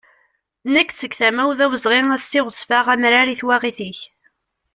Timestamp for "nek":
0.73-0.89